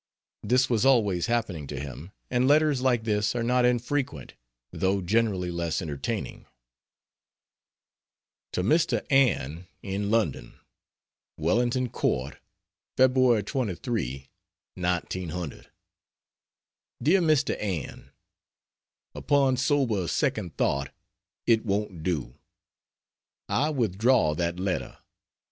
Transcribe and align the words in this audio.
This 0.41 0.67
was 0.67 0.83
always 0.83 1.27
happening 1.27 1.67
to 1.67 1.79
him, 1.79 2.11
and 2.31 2.47
letters 2.47 2.81
like 2.81 3.03
this 3.03 3.35
are 3.35 3.43
not 3.43 3.65
infrequent, 3.65 4.33
though 4.71 4.99
generally 4.99 5.51
less 5.51 5.79
entertaining. 5.79 6.47
To 8.53 8.63
Mr. 8.63 9.05
Ann, 9.11 9.67
in 9.83 10.09
London: 10.09 10.55
WELLINGTON 11.37 11.89
COURT, 11.89 12.39
Feb. 12.97 13.45
23, 13.45 14.27
'00. 14.75 14.99
DEAR 16.99 17.21
MR. 17.21 17.57
ANN, 17.61 18.09
Upon 19.13 19.55
sober 19.55 20.07
second 20.07 20.57
thought, 20.57 20.89
it 21.45 21.63
won't 21.63 22.01
do! 22.01 22.33
I 23.47 23.69
withdraw 23.69 24.33
that 24.33 24.59
letter. 24.59 24.97